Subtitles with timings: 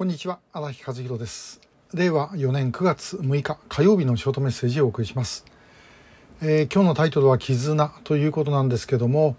[0.00, 1.60] こんにちは荒木和弘です。
[1.92, 5.44] 令和4年9月6日火曜日のショートメッセージをお送りします、
[6.40, 9.36] えー、今日のタイトルは絆ということなんですけども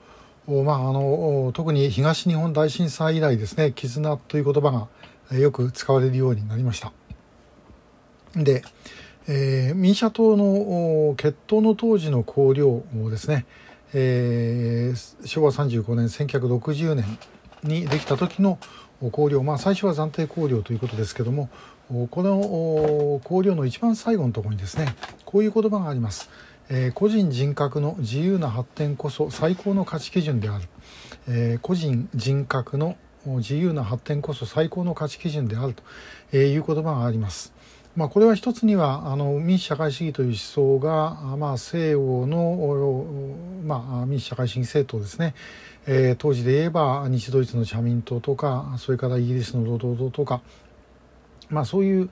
[0.47, 4.87] まあ、あの特に東日本大震災以来ですね絆という言葉
[5.31, 6.93] がよく使われるようになりました。
[8.35, 8.61] で、
[9.27, 13.47] えー、民社党の決闘の当時の綱領ですね、
[13.95, 17.17] えー、昭和35年1960年
[17.63, 18.59] にできた時の
[19.09, 21.49] 綱領、まあ、最初は暫定綱領ということですけども
[22.09, 26.29] この綱領の一番最後のところにですねこういう言葉があります。
[26.73, 30.63] えー、個人人格の自由な発展こそ最高の価値基準である、
[31.27, 35.75] えー、個人人格の自由な発展こそ最高の価値基準である
[36.31, 37.53] という言葉があります。
[37.95, 43.05] まあ、これは一つにはあの民主社会主義という思想が、まあ、西洋の、
[43.65, 45.35] まあ、民主社会主義政党ですね、
[45.87, 50.41] えー、当時で言えば西ドイツの社民党とかそれからイギリスの労働党とか、
[51.49, 52.09] まあ、そういう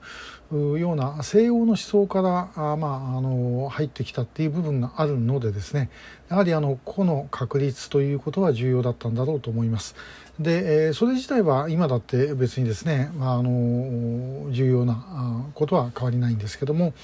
[0.52, 5.88] ような西洋の思想からあ、まあ、あの入ってきたっていう部分があるのでですね
[6.28, 9.94] やはりあの個の確立ということは重要だったんだろうと思います。
[10.40, 16.94] で、えー、それ自体は今だって別にですね、まあ、あの重要なことは変わりないんですけども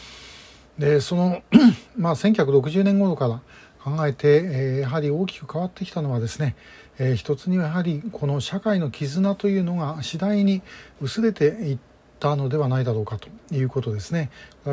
[0.79, 1.43] でその、
[1.97, 3.41] まあ、1960年頃から
[3.87, 6.57] 考えて、えー、やはり大きく変わってきたのはですね、
[6.99, 10.61] えー、一つにはやはりこの社会の絆というのが次第に
[11.01, 11.79] 薄れていっ
[12.19, 14.31] たのではないだろうかということですね。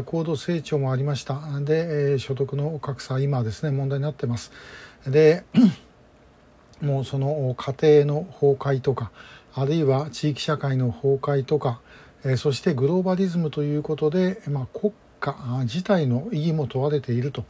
[0.08, 1.36] 高度成長もありました。
[1.61, 4.52] で、えー、所得の格差今ですね問題になってます。
[5.06, 5.44] で
[6.81, 9.11] もうその家庭の崩壊とか
[9.53, 11.81] あるいは地域社会の崩壊とか、
[12.25, 17.45] えそしてグローバリズムということで、まあ、国家自体の意義も問われていると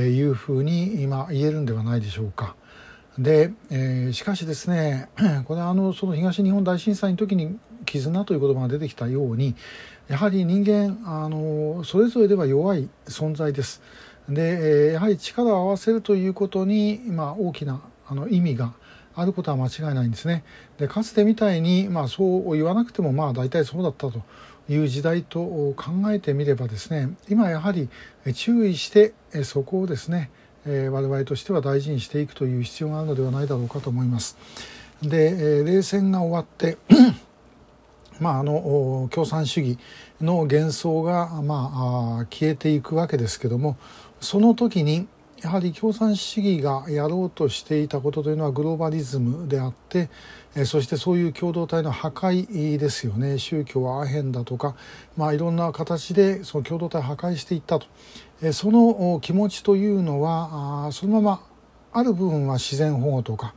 [0.00, 2.56] いうふうに今言えるんではないでしょうか。
[3.18, 5.08] で、えー、しかしですね
[5.46, 9.54] これはあのその東日本大震災の時に絆という言葉が出てきたように
[10.08, 13.82] やはり人間あのそれぞれでは弱い存在です。
[14.28, 18.74] でやはり力を合わせるということに、まあ、大きなあの意味が
[19.14, 20.44] あることは間違いないんですね。
[20.78, 24.22] でかつてみたいに、まあ、そう言わなくてもまあ大体そうだったと
[24.68, 25.40] いう時代と
[25.76, 27.88] 考えてみればですね今やはり
[28.34, 30.30] 注意してそこをですね
[30.64, 34.36] 我々としては大事にしていくという必要があるのではないだろうかと思います。
[35.02, 36.78] で冷戦が終わって
[38.18, 39.78] まあ、あの共産主義
[40.22, 43.76] の幻想が、まあ、消えていくわけですけども
[44.20, 45.06] その時に
[45.42, 50.08] やはり共産主義がやろうとしていたことというのはグローバリズムであって
[50.64, 53.38] そしてそういう共同体の破壊ですよね。
[53.38, 54.74] 宗教はアヘンだとか、
[55.16, 57.86] まあ、いろんな形でその共同体を破壊していったと。
[58.52, 61.40] その気持ちというのはそのまま
[61.92, 63.54] ある部分は自然保護とか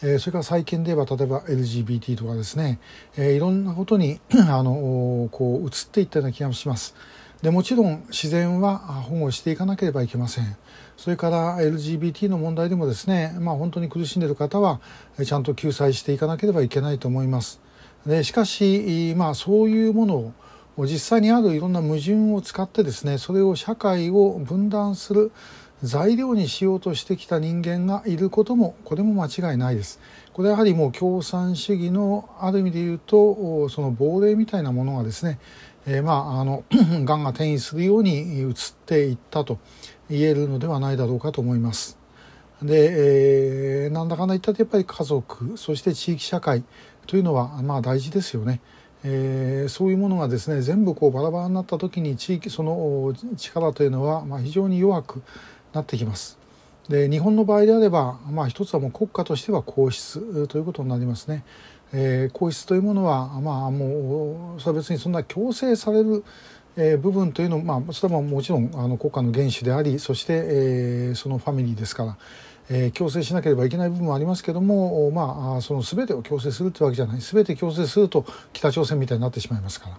[0.00, 2.78] それから最近で言えば例えば LGBT とかですね。
[3.16, 6.94] いろんなことに あのこう移っていったような気がします。
[7.42, 10.56] でもちろん自然は保護していかなければいけません
[10.96, 14.80] それから LGBT の問題でもですね、まあ、本当に苦しんでいる方は
[15.22, 17.60] ちゃんと救済していかなければいけないと思います
[18.06, 20.32] でしかし、まあ、そういうもの
[20.76, 25.32] を実際にあるいろんな矛盾を使ってですねそれを社会を分断する
[25.84, 30.00] 材料にしようとしてきた人間がいることもこれも間違いないです。
[30.32, 35.38] これはやはりもう共産主義のある意味で言うとその亡霊みたいなものがですね
[35.86, 36.64] えー、まああの
[37.04, 38.54] がんが転移するように移っ
[38.86, 39.58] ていったと
[40.08, 41.98] 言えるのではないだろうかと思います。
[42.62, 46.64] で、えー、なんだかんだ言ったってやっぱり家族そして地域社会
[47.06, 48.60] というのはまあ大事ですよね。
[49.06, 55.22] えー、そういうものがですね全部こうバラバラになった時に地域その力というのはまあ非常に弱く
[55.74, 56.43] なってきます。
[56.88, 61.44] で日本の場合であれば、まあ、一つはもう国家としては皇室ということになりますね。
[61.92, 66.24] えー、皇室というものは、まあ、もうそれは別にそんな強制される、
[66.76, 72.16] えー、部分というのまあ、それはもちろんあの国家の元首でありそして、えー、そのファミリーですから、
[72.68, 79.98] えー、強制しなければいけない部分もありますけども、まあ、その全てを強制するというわけじゃない全て強制すると北朝鮮みたいになってしまいますから。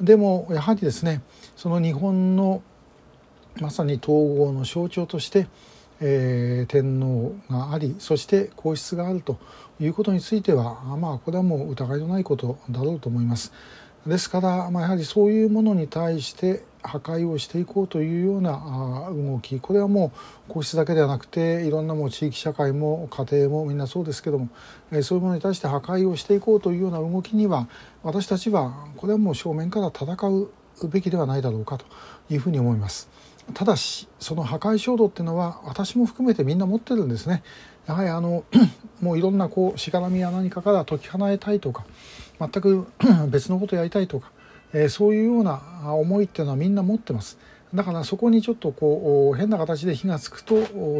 [0.00, 1.22] でもやはりですね
[1.56, 2.60] その日本の
[3.60, 5.46] まさに統合の象徴として、
[6.00, 9.38] えー、天皇がありそして皇室があると
[9.80, 13.52] いうことについてはまあこれはもう疑いのないことだろうと思います。
[14.06, 20.12] ですから、まあ、やはりそういうものに対して破壊をしていこうというような動きこれはも
[20.48, 24.48] う皇室だけではなくていろんなもう地域社会も家庭もみんなそうですけども
[25.02, 27.68] そういうものに対して破壊をしていこうというような動きには
[28.04, 31.86] 私たちはこれはもう正面から戦うべきではないだろうかと
[32.30, 33.08] いうふうに思います。
[33.54, 37.42] ただしその破壊衝動っていうのは私も含めてみんな持ってるんですね。
[37.86, 38.44] やはりあの
[39.00, 41.84] もういろんなこうしがらみや何かから解き放えたいとか
[42.40, 42.86] 全く
[43.30, 44.32] 別のことやりたいとか、
[44.72, 47.38] えー、そういうような思いっていうのはみんな持ってます。
[47.74, 50.54] だからそこにちょっとこう変な形で火がつくと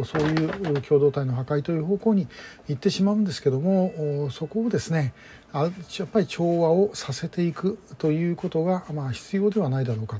[0.05, 2.27] そういう共同体の破壊という方向に
[2.67, 5.13] 行ってしまうんですけどもそこをですね
[5.53, 5.65] や
[6.03, 10.19] っぱり調和をさせていくということが、まあ、必要ではないだろうか、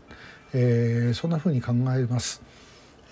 [0.54, 2.42] えー、そんなふうに考えます。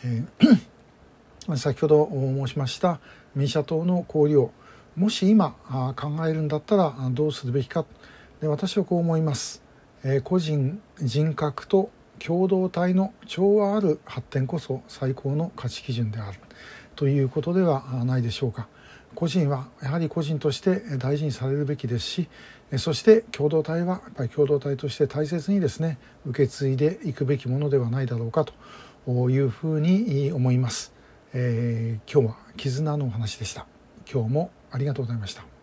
[0.03, 2.99] えー、 先ほど申しました
[3.35, 4.51] 民社党の交流を
[4.95, 5.51] もし今
[5.95, 7.85] 考えるんだったらどうするべきか
[8.41, 9.61] で私はこう思います。
[10.03, 11.89] えー、個人人格と
[12.19, 16.39] 共同体の調和ある発展こそ最高の価値基準である
[16.95, 18.67] ということではないでしょうか。
[19.15, 22.27] 個人はやはり個人として大事にされるべきですし
[22.77, 28.53] そして共同体はやっぱり共同体として大切にですね受け継いでいくべきものではないだろうかと
[29.29, 30.93] いうふうに思います、
[31.33, 33.65] えー、今日は絆のお話でした。
[34.11, 35.54] 今日もありがとうございました。